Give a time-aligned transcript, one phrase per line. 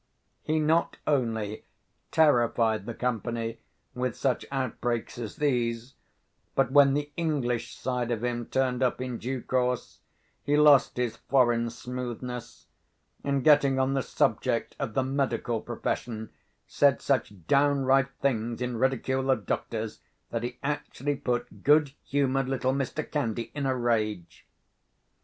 [0.41, 1.63] He not only
[2.09, 3.59] terrified the company
[3.93, 5.93] with such outbreaks as these,
[6.55, 9.99] but, when the English side of him turned up in due course,
[10.43, 12.65] he lost his foreign smoothness;
[13.23, 16.31] and, getting on the subject of the medical profession,
[16.65, 19.99] said such downright things in ridicule of doctors,
[20.31, 23.07] that he actually put good humoured little Mr.
[23.07, 24.47] Candy in a rage.